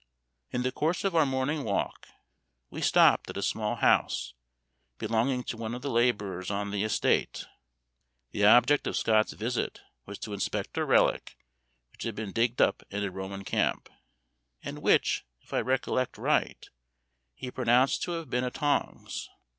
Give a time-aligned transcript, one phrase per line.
[0.49, 2.07] In the course of our morning's walk,
[2.71, 4.33] we stopped at a small house
[4.97, 7.45] belonging to one of the laborers on the estate.
[8.31, 11.37] The object of Scott's visit was to inspect a relic
[11.91, 13.89] which had been digged up in a Roman camp,
[14.63, 16.67] and which, if I recollect right,
[17.35, 19.29] he pronounced to have been a tongs.